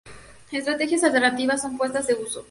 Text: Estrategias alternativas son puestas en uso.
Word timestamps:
Estrategias 0.51 1.03
alternativas 1.03 1.61
son 1.61 1.77
puestas 1.77 2.09
en 2.09 2.23
uso. 2.23 2.39